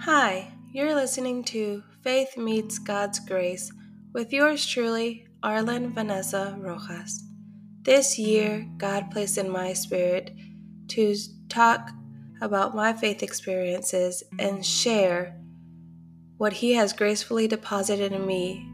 [0.00, 3.72] Hi, you're listening to Faith Meets God's Grace
[4.12, 7.24] with yours truly, Arlen Vanessa Rojas.
[7.82, 10.30] This year, God placed in my spirit
[10.88, 11.16] to
[11.48, 11.90] talk
[12.40, 15.40] about my faith experiences and share
[16.36, 18.70] what He has gracefully deposited in me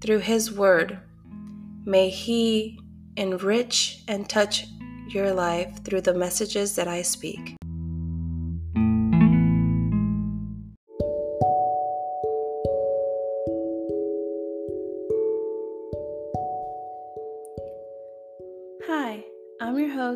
[0.00, 1.00] through His Word.
[1.84, 2.78] May He
[3.16, 4.66] enrich and touch
[5.08, 7.55] your life through the messages that I speak.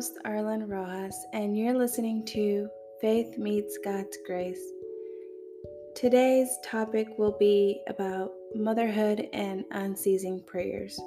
[0.01, 2.67] Host, Arlen Rojas, and you're listening to
[2.99, 4.71] Faith Meets God's Grace.
[5.93, 10.99] Today's topic will be about motherhood and unceasing prayers.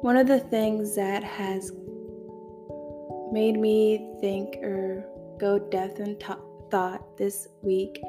[0.00, 1.72] One of the things that has
[3.30, 5.04] made me think or
[5.38, 6.32] go death in t-
[6.70, 8.00] thought this week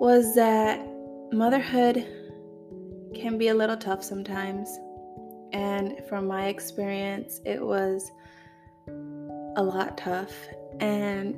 [0.00, 0.84] was that
[1.30, 2.04] motherhood
[3.14, 4.68] can be a little tough sometimes
[5.52, 8.10] and from my experience, it was
[9.58, 10.32] a lot tough
[10.78, 11.34] and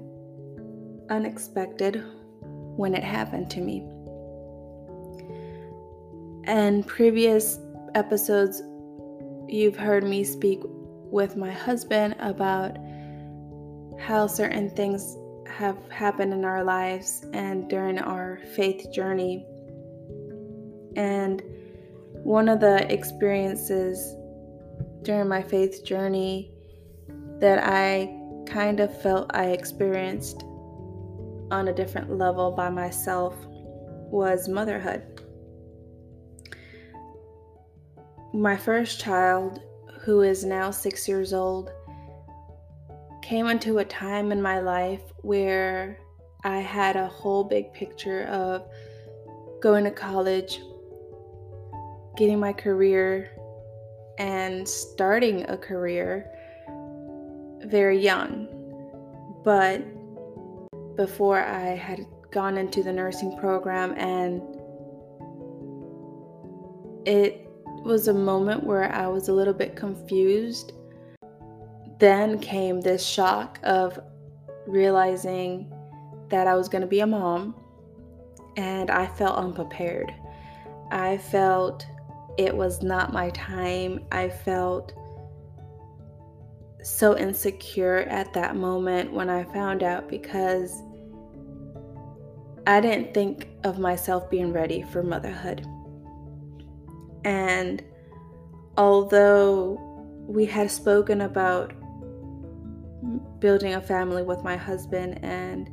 [1.08, 2.04] unexpected
[2.76, 3.80] when it happened to me.
[6.44, 7.58] And previous
[7.94, 8.62] episodes,
[9.48, 12.76] you've heard me speak with my husband about
[13.98, 15.16] how certain things
[15.48, 19.46] have happened in our lives and during our faith journey.
[20.94, 21.42] And
[22.22, 24.14] one of the experiences
[25.04, 26.52] during my faith journey
[27.40, 30.44] that I kind of felt I experienced
[31.50, 35.02] on a different level by myself was motherhood.
[38.32, 39.60] My first child,
[40.02, 41.70] who is now six years old,
[43.22, 45.98] came into a time in my life where
[46.44, 48.68] I had a whole big picture of
[49.60, 50.60] going to college,
[52.16, 53.30] getting my career
[54.18, 56.30] and starting a career
[57.66, 58.48] very young.
[59.44, 59.82] But
[60.96, 64.42] before I had gone into the nursing program, and
[67.06, 67.48] it
[67.84, 70.72] was a moment where I was a little bit confused.
[71.98, 73.98] Then came this shock of
[74.66, 75.72] realizing
[76.28, 77.54] that I was going to be a mom,
[78.56, 80.12] and I felt unprepared.
[80.90, 81.86] I felt
[82.38, 84.04] it was not my time.
[84.12, 84.92] I felt
[86.82, 90.82] so insecure at that moment when I found out because
[92.66, 95.66] I didn't think of myself being ready for motherhood.
[97.24, 97.82] And
[98.76, 99.78] although
[100.26, 101.72] we had spoken about
[103.40, 105.70] building a family with my husband and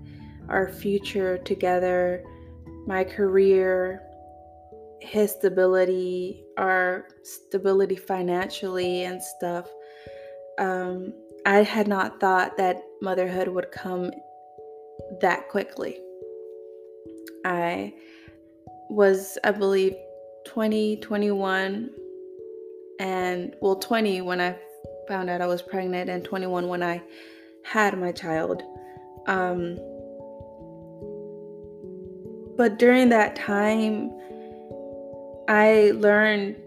[0.50, 2.24] our future together,
[2.86, 4.02] my career,
[5.02, 9.70] his stability, our stability financially and stuff,
[10.58, 11.14] um,
[11.46, 14.12] I had not thought that motherhood would come
[15.22, 16.00] that quickly.
[17.46, 17.94] I
[18.90, 19.96] was, I believe,
[20.46, 21.90] 20, 21,
[23.00, 24.58] and well, 20 when I
[25.08, 27.02] found out I was pregnant, and 21 when I
[27.64, 28.64] had my child.
[29.28, 29.76] Um,
[32.58, 34.12] but during that time,
[35.48, 36.58] I learned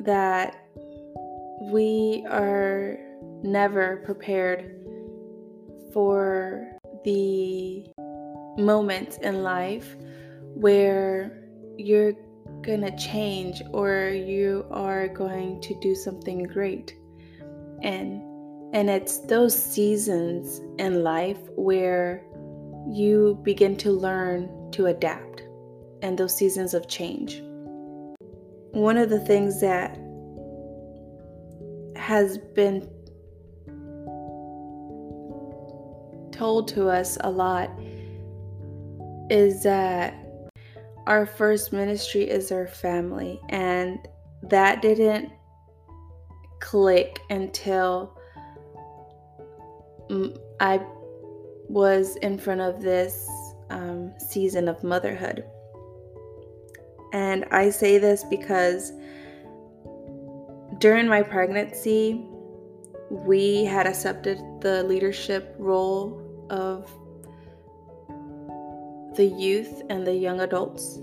[0.00, 0.56] that
[1.62, 2.98] we are
[3.42, 4.78] never prepared
[5.92, 7.86] for the
[8.58, 9.96] moments in life
[10.54, 11.42] where
[11.76, 12.12] you're
[12.62, 16.94] gonna change or you are going to do something great.
[17.82, 18.22] And
[18.74, 22.24] and it's those seasons in life where
[22.88, 25.42] you begin to learn to adapt
[26.00, 27.42] and those seasons of change.
[28.72, 29.98] One of the things that
[31.96, 32.88] has been
[36.42, 37.70] told to us a lot
[39.30, 40.12] is that
[41.06, 44.08] our first ministry is our family, and
[44.42, 45.30] that didn't
[46.58, 48.18] click until
[50.58, 50.84] I
[51.68, 53.30] was in front of this
[53.70, 55.44] um, season of motherhood.
[57.12, 58.90] And I say this because
[60.78, 62.26] during my pregnancy,
[63.10, 66.21] we had accepted the leadership role
[66.52, 66.88] of
[69.16, 71.00] the youth and the young adults.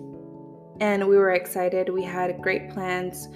[0.80, 1.90] And we were excited.
[1.90, 3.28] We had great plans,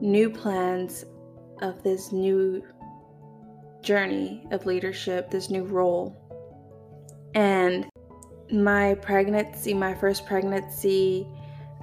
[0.00, 1.04] new plans
[1.62, 2.62] of this new
[3.80, 6.14] journey of leadership, this new role.
[7.34, 7.88] And
[8.52, 11.26] my pregnancy, my first pregnancy,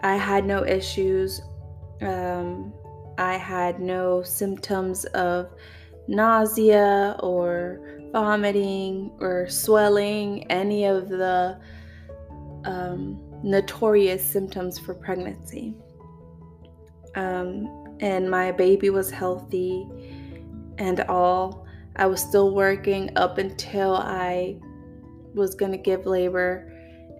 [0.03, 1.41] I had no issues.
[2.01, 2.73] Um,
[3.17, 5.49] I had no symptoms of
[6.07, 7.79] nausea or
[8.11, 11.59] vomiting or swelling, any of the
[12.63, 15.75] um, notorious symptoms for pregnancy.
[17.15, 19.87] Um, and my baby was healthy
[20.77, 21.65] and all.
[21.95, 24.57] I was still working up until I
[25.33, 26.71] was going to give labor.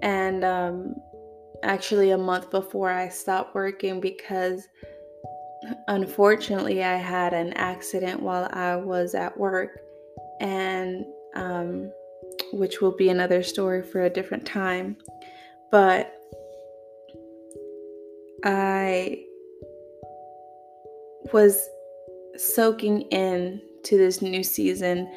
[0.02, 0.96] And um,
[1.64, 4.68] actually, a month before I stopped working because
[5.88, 9.80] unfortunately I had an accident while I was at work.
[10.40, 11.92] And um,
[12.52, 14.98] which will be another story for a different time.
[15.72, 16.14] But
[18.44, 19.24] I
[21.34, 21.68] was
[22.38, 25.12] soaking in to this new season,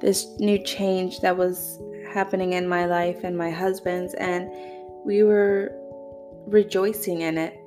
[0.00, 1.80] this new change that was
[2.12, 4.50] happening in my life and my husband's, and
[5.04, 5.72] we were
[6.46, 7.58] rejoicing in it.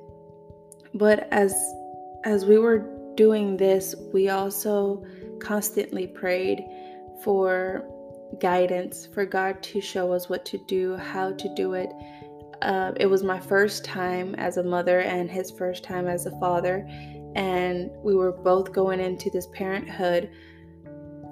[0.93, 1.53] But as
[2.25, 2.85] as we were
[3.15, 5.05] doing this, we also
[5.39, 6.65] constantly prayed
[7.23, 7.85] for
[8.39, 11.89] guidance, for God to show us what to do, how to do it.
[12.61, 16.31] Uh, it was my first time as a mother and his first time as a
[16.39, 16.87] father,
[17.35, 20.29] and we were both going into this parenthood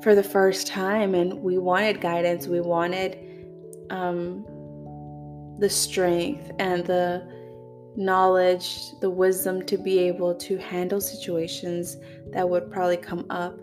[0.03, 3.17] for the first time and we wanted guidance we wanted
[3.89, 4.43] um,
[5.59, 7.25] the strength and the
[7.95, 11.97] knowledge the wisdom to be able to handle situations
[12.31, 13.57] that would probably come up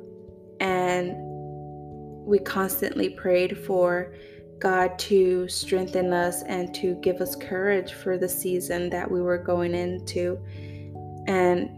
[0.61, 1.15] and
[2.25, 4.15] we constantly prayed for
[4.61, 9.39] God to strengthen us and to give us courage for the season that we were
[9.39, 10.39] going into.
[11.27, 11.71] And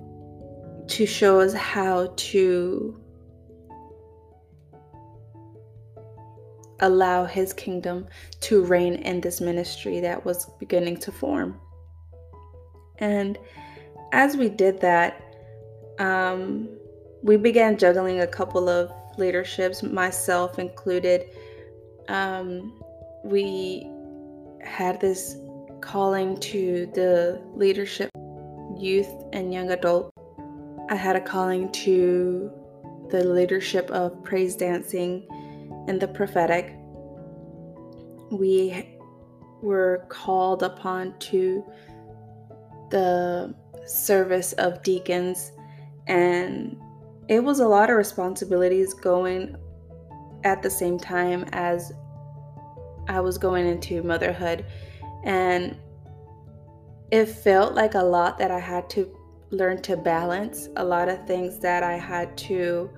[0.89, 3.01] to show us how to
[6.81, 8.09] allow his kingdom
[8.41, 11.61] to reign in this ministry that was beginning to form.
[13.03, 13.39] And
[14.13, 15.21] as we did that,
[15.99, 16.69] um,
[17.23, 21.27] we began juggling a couple of leaderships, myself included.
[22.09, 22.83] Um,
[23.25, 23.87] we
[24.63, 25.37] had this
[25.83, 28.11] calling to the leadership,
[28.79, 30.13] youth, and young adult
[30.93, 32.53] I had a calling to
[33.09, 35.27] the leadership of praise dancing
[35.89, 36.77] and the prophetic.
[38.31, 38.99] We
[39.63, 41.65] were called upon to
[42.93, 43.53] the
[43.87, 45.51] service of deacons,
[46.07, 46.77] and
[47.29, 49.57] it was a lot of responsibilities going
[50.45, 51.93] at the same time as
[53.09, 54.65] I was going into motherhood.
[55.25, 55.77] And
[57.11, 59.19] it felt like a lot that I had to
[59.51, 62.91] learn to balance a lot of things that I had to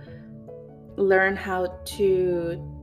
[0.96, 2.74] learn how to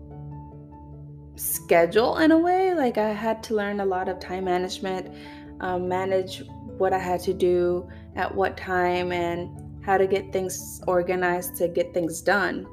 [1.35, 2.73] schedule in a way.
[2.73, 5.15] Like I had to learn a lot of time management,
[5.61, 6.43] um, manage
[6.81, 9.49] what I had to do at what time, and
[9.85, 12.67] how to get things organized to get things done.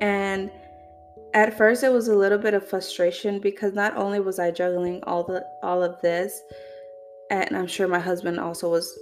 [0.00, 0.50] And
[1.34, 5.02] at first it was a little bit of frustration because not only was I juggling
[5.04, 6.40] all the all of this,
[7.30, 8.98] and I'm sure my husband also was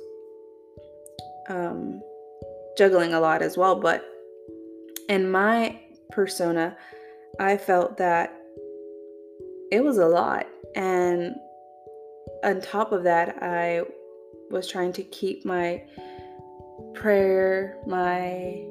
[1.48, 2.02] um,
[2.76, 3.76] juggling a lot as well.
[3.76, 4.04] But
[5.08, 5.80] in my
[6.10, 6.76] persona,
[7.38, 8.34] I felt that
[9.70, 10.46] it was a lot.
[10.74, 11.34] And
[12.44, 13.82] on top of that, I
[14.50, 15.82] was trying to keep my
[16.94, 18.64] prayer, my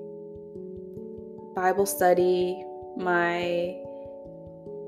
[1.55, 2.63] Bible study,
[2.95, 3.75] my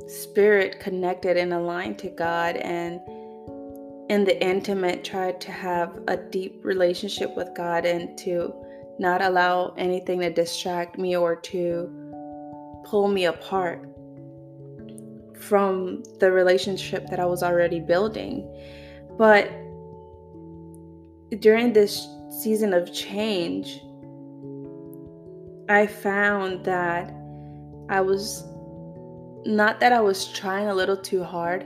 [0.07, 2.57] spirit connected and aligned to God.
[2.57, 3.01] And
[4.09, 8.53] in the intimate try to have a deep relationship with God and to
[8.99, 13.89] not allow anything to distract me or to pull me apart
[15.47, 18.47] from the relationship that I was already building.
[19.17, 19.49] But
[21.39, 22.07] during this
[22.41, 23.79] season of change,
[25.69, 27.13] I found that
[27.89, 28.43] I was
[29.45, 31.65] not that I was trying a little too hard,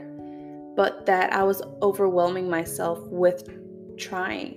[0.76, 3.48] but that I was overwhelming myself with
[3.96, 4.56] trying.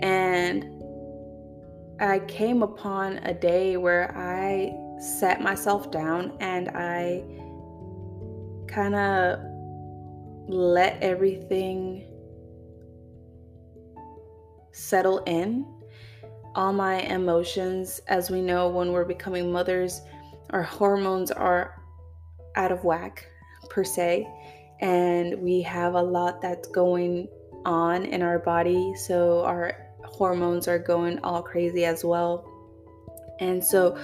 [0.00, 0.64] And
[2.00, 7.22] I came upon a day where I sat myself down and I
[8.76, 9.40] kind of
[10.48, 12.06] let everything
[14.72, 15.66] settle in.
[16.54, 20.02] All my emotions, as we know, when we're becoming mothers,
[20.50, 21.82] our hormones are
[22.54, 23.26] out of whack,
[23.68, 24.26] per se
[24.80, 27.28] and we have a lot that's going
[27.64, 28.94] on in our body.
[28.94, 32.44] So our hormones are going all crazy as well.
[33.40, 33.96] And so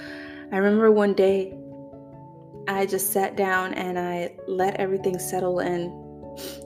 [0.51, 1.57] I remember one day
[2.67, 5.89] I just sat down and I let everything settle in.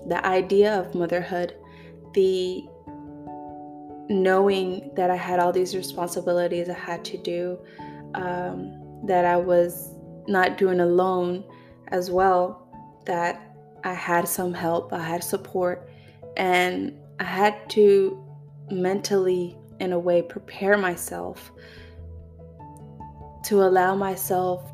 [0.07, 1.55] The idea of motherhood,
[2.13, 2.63] the
[4.09, 7.59] knowing that I had all these responsibilities I had to do,
[8.13, 9.93] um, that I was
[10.27, 11.43] not doing alone
[11.89, 12.67] as well,
[13.05, 15.89] that I had some help, I had support,
[16.35, 18.23] and I had to
[18.69, 21.51] mentally, in a way, prepare myself
[23.45, 24.71] to allow myself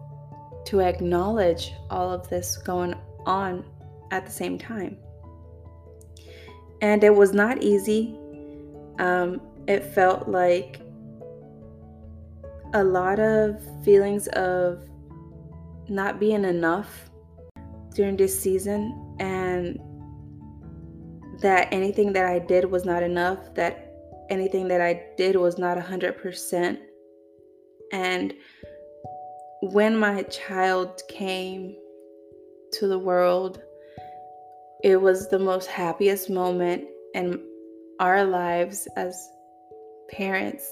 [0.65, 3.65] to acknowledge all of this going on
[4.11, 4.97] at the same time.
[6.81, 8.15] And it was not easy.
[8.99, 10.81] Um, it felt like
[12.73, 14.83] a lot of feelings of
[15.87, 17.09] not being enough
[17.93, 19.79] during this season and
[21.39, 23.93] that anything that I did was not enough, that
[24.29, 26.79] anything that I did was not 100%.
[27.91, 28.33] And
[29.71, 31.73] when my child came
[32.73, 33.61] to the world,
[34.83, 37.41] it was the most happiest moment in
[37.97, 39.29] our lives as
[40.11, 40.69] parents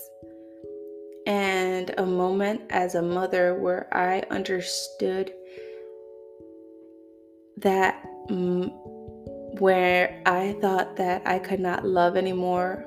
[1.25, 5.31] and a moment as a mother where I understood
[7.59, 8.03] that
[9.59, 12.85] where I thought that I could not love anymore,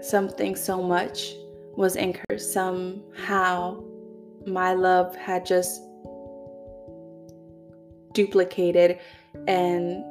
[0.00, 1.34] something so much
[1.76, 2.40] was incurred.
[2.40, 3.87] Somehow
[4.48, 5.82] my love had just
[8.14, 8.98] duplicated
[9.46, 10.04] and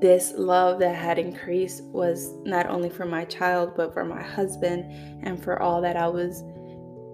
[0.00, 4.84] this love that had increased was not only for my child but for my husband
[5.24, 6.42] and for all that I was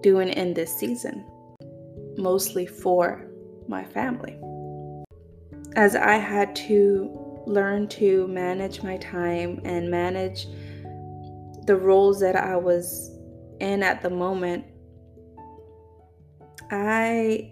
[0.01, 1.25] doing in this season
[2.17, 3.25] mostly for
[3.67, 4.37] my family.
[5.75, 10.47] As I had to learn to manage my time and manage
[11.65, 13.11] the roles that I was
[13.59, 14.65] in at the moment
[16.71, 17.51] I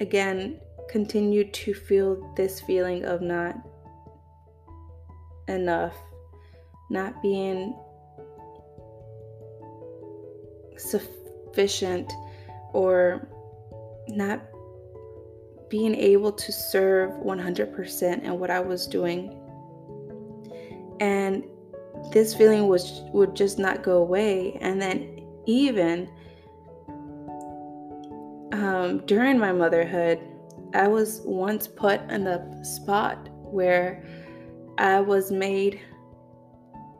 [0.00, 3.56] again continued to feel this feeling of not
[5.48, 5.94] enough,
[6.90, 7.74] not being
[10.76, 12.12] sufficient,
[12.72, 13.28] or
[14.08, 14.42] not
[15.68, 19.40] being able to serve 100% in what I was doing.
[21.00, 21.44] And
[22.12, 24.58] this feeling was would just not go away.
[24.60, 26.08] And then even
[28.64, 30.20] um, during my motherhood,
[30.74, 34.04] I was once put in the spot where
[34.78, 35.80] I was made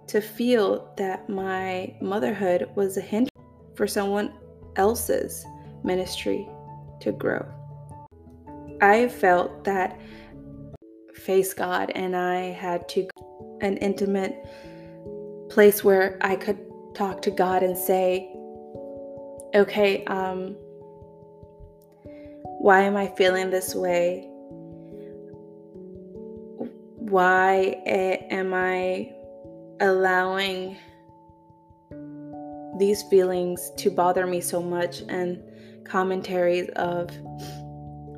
[0.09, 3.31] to feel that my motherhood was a hindrance
[3.75, 4.33] for someone
[4.77, 5.45] else's
[5.83, 6.49] ministry
[7.01, 7.45] to grow.
[8.81, 9.99] I felt that
[11.15, 13.09] face God and I had to
[13.61, 14.37] an intimate
[15.49, 16.59] place where I could
[16.95, 18.31] talk to God and say,
[19.55, 20.57] okay, um,
[22.59, 24.29] why am I feeling this way?
[27.09, 29.13] Why am I
[29.81, 30.77] allowing
[32.79, 35.03] these feelings to bother me so much?
[35.09, 35.43] And
[35.85, 37.11] commentaries of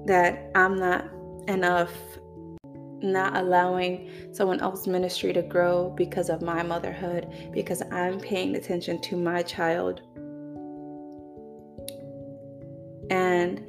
[0.06, 1.04] that I'm not
[1.48, 1.92] enough,
[3.02, 9.00] not allowing someone else's ministry to grow because of my motherhood, because I'm paying attention
[9.02, 10.00] to my child.
[13.10, 13.66] And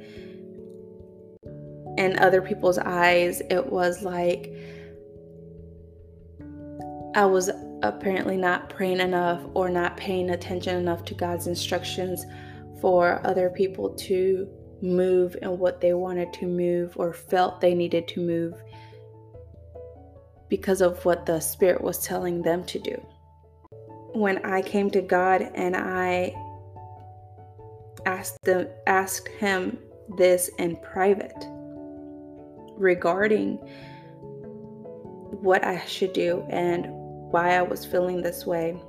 [2.00, 4.50] in other people's eyes, it was like
[7.14, 7.50] I was
[7.82, 12.24] apparently not praying enough or not paying attention enough to God's instructions
[12.80, 14.48] for other people to
[14.80, 18.54] move in what they wanted to move or felt they needed to move
[20.48, 22.96] because of what the Spirit was telling them to do.
[24.14, 26.34] When I came to God and I
[28.06, 29.78] asked them asked him
[30.16, 31.44] this in private,
[32.80, 33.56] regarding
[35.42, 36.86] what I should do and
[37.30, 38.80] why I was feeling this way.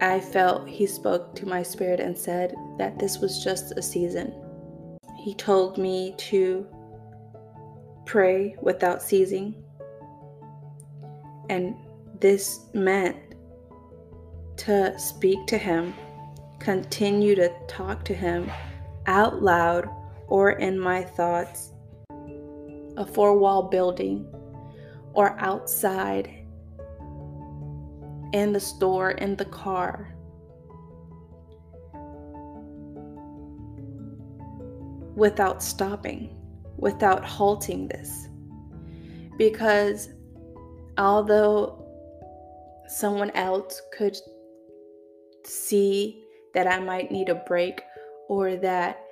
[0.00, 4.34] I felt he spoke to my spirit and said that this was just a season.
[5.16, 6.66] He told me to
[8.04, 9.62] pray without ceasing.
[11.48, 11.76] And
[12.18, 13.16] this meant
[14.58, 15.94] to speak to him,
[16.58, 18.50] continue to talk to him
[19.06, 19.88] out loud
[20.28, 21.72] or in my thoughts,
[22.96, 24.26] a four wall building,
[25.14, 26.28] or outside,
[28.32, 30.14] in the store, in the car.
[35.14, 36.34] Without stopping,
[36.78, 38.28] without halting this.
[39.36, 40.08] Because
[40.96, 41.78] although
[42.88, 44.16] someone else could
[45.44, 47.82] see that I might need a break
[48.32, 49.04] or that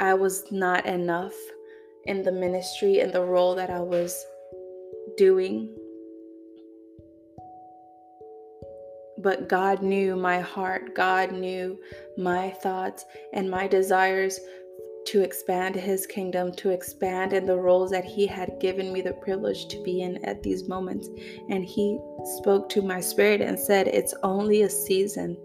[0.00, 1.34] I was not enough
[2.06, 4.24] in the ministry and the role that I was
[5.18, 5.76] doing.
[9.18, 11.78] But God knew my heart, God knew
[12.16, 14.40] my thoughts and my desires
[15.08, 19.12] to expand His kingdom, to expand in the roles that He had given me the
[19.12, 21.10] privilege to be in at these moments.
[21.50, 21.98] And He
[22.38, 25.36] spoke to my spirit and said, It's only a season.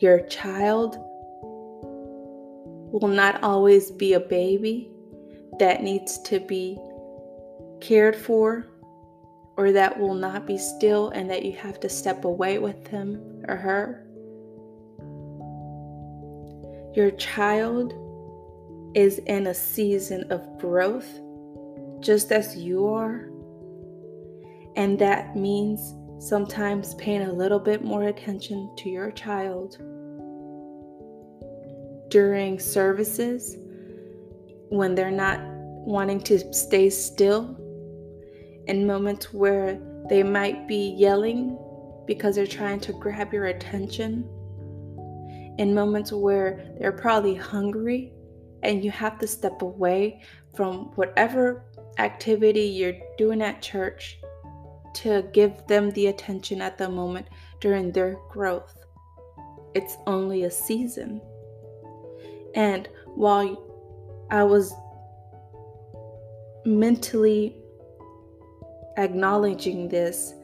[0.00, 0.98] Your child
[2.92, 4.90] will not always be a baby
[5.58, 6.78] that needs to be
[7.80, 8.66] cared for
[9.56, 13.44] or that will not be still and that you have to step away with him
[13.48, 14.06] or her.
[16.94, 17.94] Your child
[18.94, 21.08] is in a season of growth
[22.00, 23.30] just as you are.
[24.76, 29.78] And that means sometimes paying a little bit more attention to your child
[32.10, 33.56] during services
[34.68, 35.40] when they're not
[35.86, 37.56] wanting to stay still,
[38.66, 41.58] in moments where they might be yelling
[42.06, 44.28] because they're trying to grab your attention,
[45.58, 48.12] in moments where they're probably hungry
[48.62, 50.22] and you have to step away
[50.54, 51.64] from whatever
[51.98, 54.18] activity you're doing at church
[54.92, 57.26] to give them the attention at the moment
[57.60, 58.74] during their growth.
[59.74, 61.20] It's only a season.
[62.54, 63.62] And while
[64.30, 64.72] I was
[66.64, 67.56] mentally
[68.96, 70.34] acknowledging this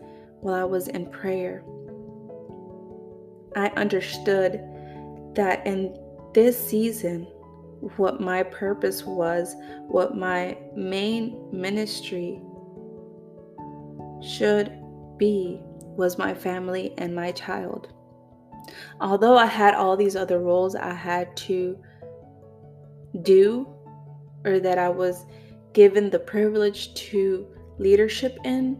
[0.40, 1.62] while I was in prayer,
[3.56, 4.62] I understood
[5.34, 5.96] that in
[6.34, 7.24] this season,
[7.96, 9.54] what my purpose was,
[9.86, 12.40] what my main ministry
[14.22, 14.72] should
[15.18, 15.60] be,
[15.96, 17.88] was my family and my child.
[19.00, 21.78] Although I had all these other roles I had to
[23.22, 23.68] do
[24.44, 25.24] or that I was
[25.72, 27.46] given the privilege to
[27.78, 28.78] leadership in,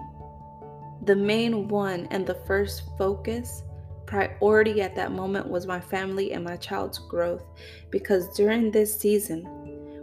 [1.04, 3.62] the main one and the first focus
[4.06, 7.44] priority at that moment was my family and my child's growth.
[7.90, 9.42] Because during this season,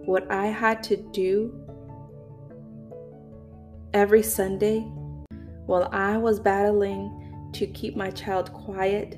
[0.06, 1.54] what I had to do
[3.94, 4.82] every Sunday
[5.66, 9.18] while I was battling to keep my child quiet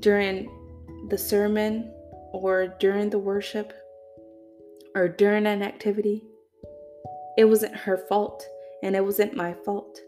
[0.00, 0.50] during
[1.08, 1.90] the sermon
[2.32, 3.72] or during the worship
[4.94, 6.24] or during an activity,
[7.36, 8.44] it wasn't her fault
[8.82, 10.00] and it wasn't my fault.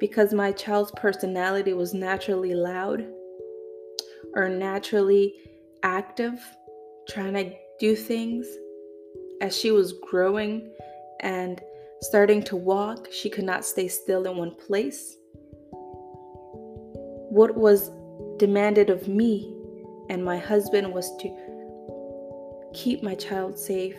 [0.00, 3.06] Because my child's personality was naturally loud
[4.34, 5.34] or naturally
[5.82, 6.40] active,
[7.08, 8.46] trying to do things.
[9.40, 10.72] As she was growing
[11.20, 11.60] and
[12.00, 15.16] starting to walk, she could not stay still in one place.
[17.30, 17.90] What was
[18.38, 19.54] demanded of me
[20.08, 21.28] and my husband was to
[22.74, 23.96] keep my child safe,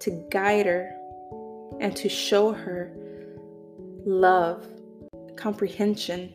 [0.00, 0.92] to guide her,
[1.80, 2.92] and to show her
[4.06, 4.66] love,
[5.36, 6.32] comprehension,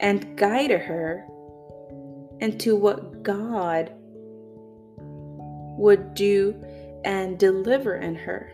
[0.00, 1.26] and guide her
[2.40, 3.92] into what God
[5.78, 6.54] would do
[7.04, 8.52] and deliver in her.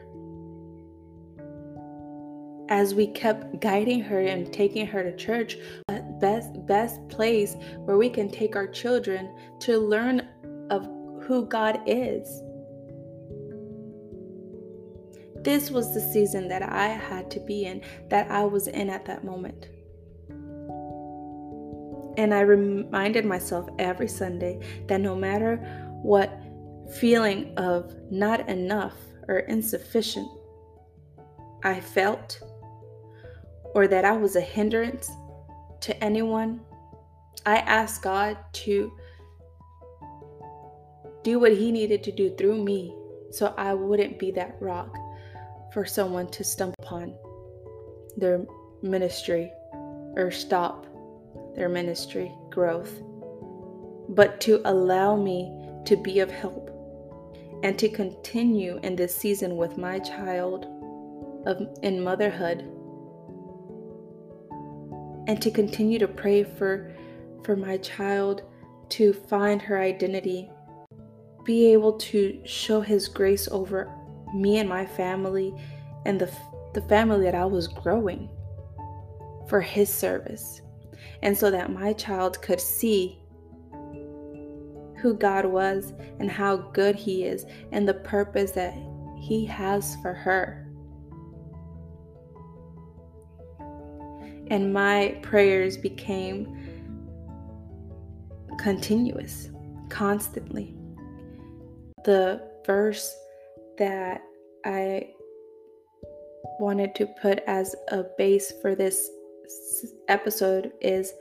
[2.69, 5.57] As we kept guiding her and taking her to church,
[6.21, 10.27] best best place where we can take our children to learn
[10.71, 10.89] of
[11.27, 12.43] who God is.
[15.43, 19.05] This was the season that I had to be in, that I was in at
[19.07, 19.69] that moment.
[22.19, 25.57] And I reminded myself every Sunday that no matter
[26.03, 26.33] what
[26.99, 28.95] feeling of not enough
[29.29, 30.29] or insufficient
[31.65, 32.41] I felt,
[33.75, 35.11] or that I was a hindrance
[35.81, 36.61] to anyone,
[37.45, 38.93] I asked God to
[41.27, 42.95] do what He needed to do through me
[43.33, 44.95] so I wouldn't be that rock
[45.73, 47.17] for someone to stump upon
[48.17, 48.47] their
[48.81, 49.53] ministry
[50.15, 50.87] or stop
[51.57, 53.03] their ministry growth,
[54.09, 55.53] but to allow me
[55.87, 56.71] to be of help
[57.65, 60.67] and to continue in this season with my child
[61.45, 62.61] of in motherhood
[65.27, 66.95] and to continue to pray for
[67.43, 68.43] for my child
[68.91, 70.49] to find her identity
[71.47, 73.91] be able to show His grace over
[74.35, 75.55] me and my family
[76.05, 76.31] and the,
[76.75, 78.29] the family that I was growing
[79.49, 80.61] for His service.
[81.23, 83.19] And so that my child could see
[85.01, 88.75] who God was and how good He is and the purpose that
[89.19, 90.63] He has for her.
[94.49, 96.57] And my prayers became
[98.59, 99.51] continuous,
[99.89, 100.76] constantly.
[102.07, 103.15] The verse
[103.77, 104.23] that
[104.65, 105.11] I
[106.59, 109.11] wanted to put as a base for this
[110.09, 111.13] episode is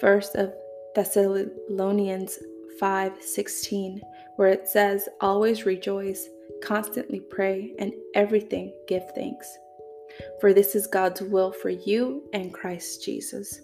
[0.00, 0.54] first of
[0.94, 2.38] Thessalonians
[2.80, 4.00] 5:16
[4.36, 6.28] where it says always rejoice
[6.62, 9.58] constantly pray and everything give thanks
[10.40, 13.62] for this is God's will for you and Christ Jesus.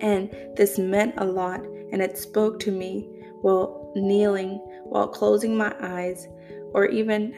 [0.00, 1.60] And this meant a lot
[1.92, 3.08] and it spoke to me
[3.42, 4.60] while kneeling
[4.90, 6.28] while closing my eyes
[6.74, 7.34] or even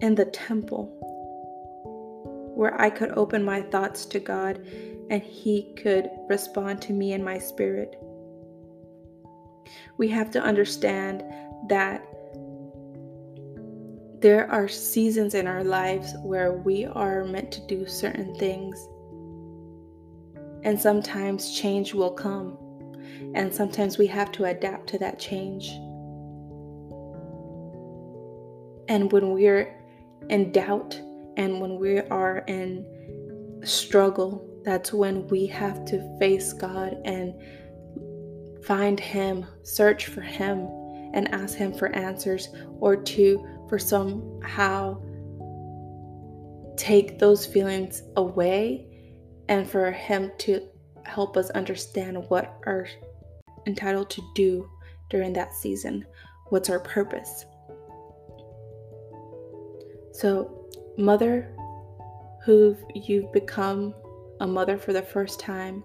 [0.00, 0.92] in the temple
[2.56, 4.66] where I could open my thoughts to God
[5.10, 8.00] and He could respond to me in my spirit.
[9.98, 11.22] We have to understand
[11.68, 12.02] that
[14.20, 18.88] there are seasons in our lives where we are meant to do certain things.
[20.64, 22.56] And sometimes change will come.
[23.34, 25.70] And sometimes we have to adapt to that change.
[28.88, 29.74] And when we're
[30.28, 31.00] in doubt
[31.36, 37.34] and when we are in struggle, that's when we have to face God and
[38.64, 40.68] find Him, search for Him,
[41.14, 42.48] and ask Him for answers
[42.80, 45.00] or to, for somehow,
[46.76, 48.86] take those feelings away
[49.48, 50.68] and for Him to
[51.04, 52.88] help us understand what are
[53.66, 54.68] entitled to do
[55.10, 56.04] during that season.
[56.48, 57.44] What's our purpose?
[60.16, 60.50] So,
[60.96, 61.54] mother
[62.42, 63.94] who you've become
[64.40, 65.84] a mother for the first time,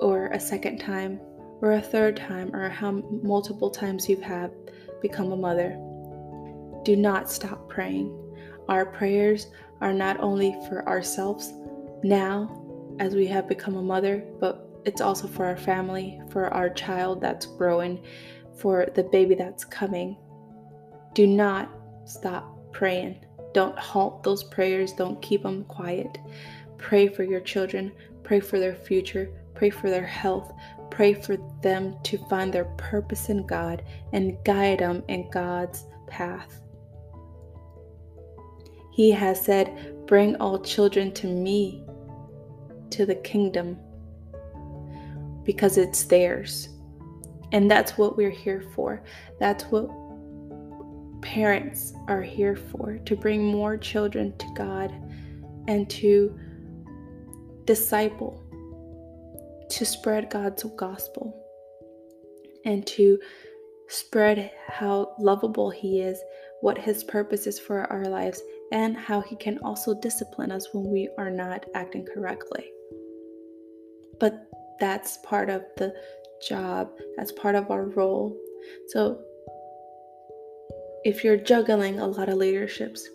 [0.00, 1.18] or a second time,
[1.62, 4.52] or a third time, or how multiple times you've had
[5.00, 5.70] become a mother,
[6.84, 8.14] do not stop praying.
[8.68, 9.46] Our prayers
[9.80, 11.50] are not only for ourselves
[12.02, 16.68] now as we have become a mother, but it's also for our family, for our
[16.68, 18.04] child that's growing,
[18.58, 20.18] for the baby that's coming.
[21.14, 21.70] Do not
[22.04, 23.24] stop praying.
[23.52, 26.18] Don't halt those prayers, don't keep them quiet.
[26.78, 30.52] Pray for your children, pray for their future, pray for their health,
[30.90, 33.82] pray for them to find their purpose in God
[34.12, 36.60] and guide them in God's path.
[38.92, 41.84] He has said, Bring all children to me,
[42.90, 43.78] to the kingdom,
[45.44, 46.68] because it's theirs.
[47.52, 49.02] And that's what we're here for.
[49.38, 49.88] That's what
[51.30, 54.92] parents are here for to bring more children to God
[55.68, 56.36] and to
[57.66, 58.42] disciple,
[59.70, 61.40] to spread God's gospel,
[62.64, 63.16] and to
[63.86, 66.20] spread how lovable He is,
[66.62, 70.90] what His purpose is for our lives, and how He can also discipline us when
[70.90, 72.72] we are not acting correctly.
[74.18, 74.48] But
[74.80, 75.94] that's part of the
[76.48, 78.36] job, that's part of our role.
[78.88, 79.22] So
[81.04, 83.08] if you're juggling a lot of leaderships,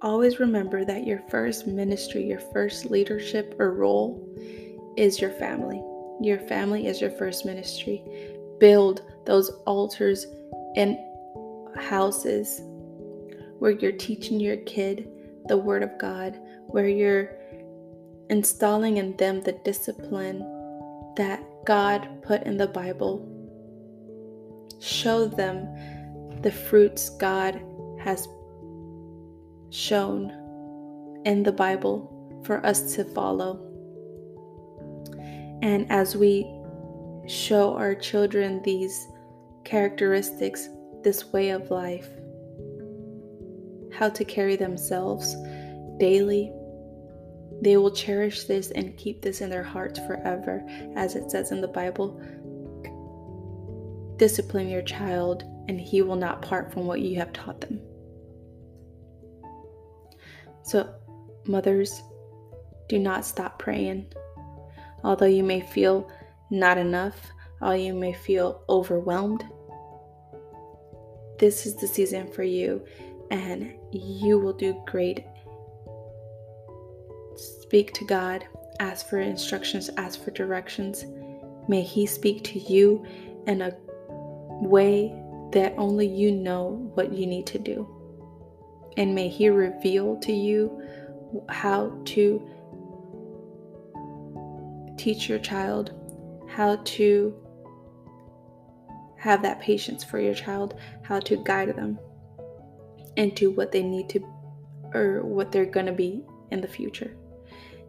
[0.00, 4.22] always remember that your first ministry, your first leadership or role
[4.96, 5.82] is your family.
[6.20, 8.02] Your family is your first ministry.
[8.60, 10.26] Build those altars
[10.76, 10.96] and
[11.76, 12.60] houses
[13.58, 15.08] where you're teaching your kid
[15.48, 17.32] the Word of God, where you're
[18.30, 20.38] installing in them the discipline
[21.16, 23.32] that God put in the Bible.
[24.80, 25.68] Show them
[26.46, 27.60] the fruits God
[27.98, 28.28] has
[29.70, 30.30] shown
[31.24, 33.58] in the Bible for us to follow.
[35.60, 36.48] And as we
[37.26, 39.08] show our children these
[39.64, 40.68] characteristics,
[41.02, 42.08] this way of life,
[43.92, 45.34] how to carry themselves
[45.98, 46.52] daily,
[47.60, 51.60] they will cherish this and keep this in their hearts forever, as it says in
[51.60, 52.20] the Bible.
[54.16, 57.80] Discipline your child and he will not part from what you have taught them.
[60.62, 60.92] So,
[61.46, 62.02] mothers,
[62.88, 64.12] do not stop praying.
[65.04, 66.10] Although you may feel
[66.50, 67.14] not enough,
[67.60, 69.44] although you may feel overwhelmed,
[71.38, 72.84] this is the season for you,
[73.30, 75.24] and you will do great.
[77.36, 78.46] Speak to God,
[78.80, 81.04] ask for instructions, ask for directions.
[81.68, 83.04] May He speak to you
[83.46, 83.76] in a
[84.08, 85.12] way
[85.52, 87.88] that only you know what you need to do.
[88.96, 90.82] And may He reveal to you
[91.48, 92.48] how to
[94.96, 95.92] teach your child,
[96.48, 97.34] how to
[99.18, 101.98] have that patience for your child, how to guide them
[103.16, 104.20] into what they need to
[104.94, 107.16] or what they're going to be in the future.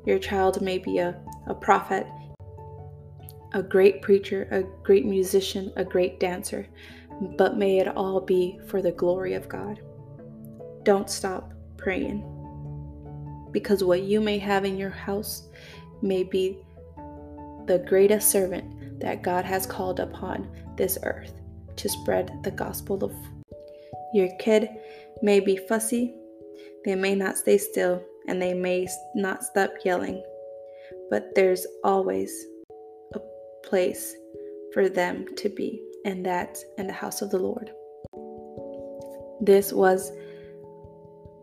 [0.06, 2.08] Your child may be a, a prophet,
[3.54, 6.67] a great preacher, a great musician, a great dancer,
[7.38, 9.82] but may it all be for the glory of God.
[10.84, 12.23] Don't stop praying
[13.51, 15.49] because what you may have in your house
[16.01, 16.58] may be
[17.65, 21.34] the greatest servant that God has called upon this earth
[21.75, 23.13] to spread the gospel of
[24.13, 24.69] your kid
[25.21, 26.15] may be fussy,
[26.86, 30.23] they may not stay still, and they may not stop yelling,
[31.10, 32.32] but there's always
[33.13, 33.19] a
[33.63, 34.15] place
[34.73, 37.70] for them to be, and that in the house of the Lord.
[39.41, 40.13] This was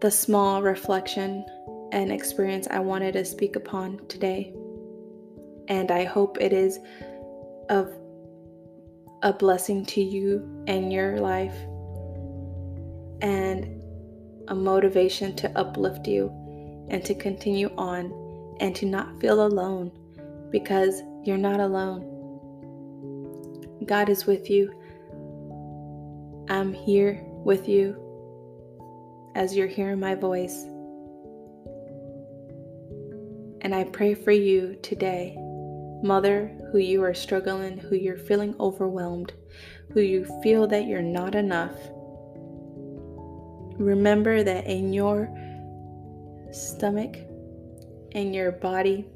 [0.00, 1.44] the small reflection
[1.92, 4.54] and experience I wanted to speak upon today.
[5.68, 6.78] And I hope it is
[7.68, 7.92] of
[9.22, 11.56] a blessing to you and your life
[13.20, 13.80] and
[14.48, 16.32] a motivation to uplift you
[16.88, 19.92] and to continue on and to not feel alone
[20.50, 22.13] because you're not alone.
[23.86, 24.72] God is with you.
[26.48, 28.00] I'm here with you
[29.34, 30.64] as you're hearing my voice.
[33.60, 35.36] And I pray for you today,
[36.02, 39.32] mother, who you are struggling, who you're feeling overwhelmed,
[39.92, 41.74] who you feel that you're not enough.
[43.78, 45.28] Remember that in your
[46.52, 47.16] stomach,
[48.12, 49.06] in your body,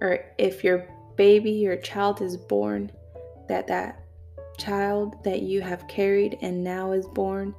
[0.00, 2.90] or if your baby, your child is born,
[3.48, 4.04] that that
[4.58, 7.54] child that you have carried and now is born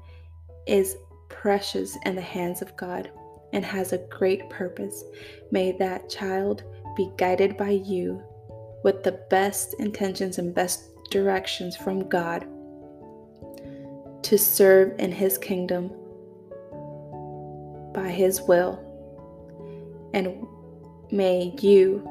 [0.65, 0.97] is
[1.29, 3.11] precious in the hands of God
[3.53, 5.03] and has a great purpose.
[5.51, 6.63] May that child
[6.95, 8.21] be guided by you
[8.83, 12.47] with the best intentions and best directions from God
[14.23, 15.91] to serve in His kingdom
[17.93, 18.81] by His will.
[20.13, 20.47] And
[21.11, 22.07] may you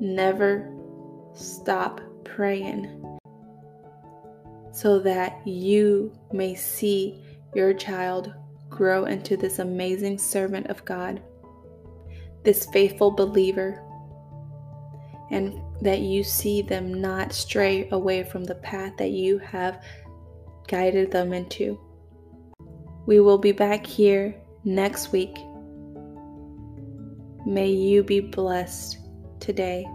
[0.00, 0.72] never
[1.34, 3.00] stop praying
[4.72, 7.22] so that you may see
[7.54, 8.32] your child
[8.68, 11.20] grow into this amazing servant of God,
[12.44, 13.82] this faithful believer,
[15.30, 19.82] and that you see them not stray away from the path that you have
[20.68, 21.78] guided them into.
[23.06, 25.36] We will be back here next week.
[27.46, 28.98] May you be blessed
[29.40, 29.86] today.